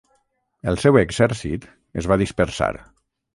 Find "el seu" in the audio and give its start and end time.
0.71-0.97